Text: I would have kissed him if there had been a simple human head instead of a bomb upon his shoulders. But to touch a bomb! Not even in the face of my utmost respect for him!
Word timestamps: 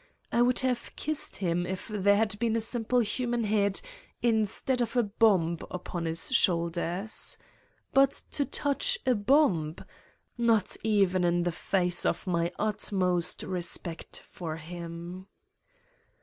I 0.31 0.41
would 0.41 0.57
have 0.65 0.89
kissed 0.95 1.35
him 1.35 1.67
if 1.67 1.87
there 1.87 2.17
had 2.17 2.39
been 2.39 2.55
a 2.55 2.59
simple 2.61 3.01
human 3.01 3.43
head 3.43 3.81
instead 4.23 4.81
of 4.81 4.95
a 4.95 5.03
bomb 5.03 5.59
upon 5.69 6.05
his 6.05 6.31
shoulders. 6.31 7.37
But 7.93 8.09
to 8.31 8.43
touch 8.45 8.97
a 9.05 9.13
bomb! 9.13 9.75
Not 10.39 10.75
even 10.81 11.23
in 11.23 11.43
the 11.43 11.51
face 11.51 12.03
of 12.03 12.25
my 12.25 12.51
utmost 12.57 13.43
respect 13.43 14.23
for 14.25 14.55
him! 14.57 15.27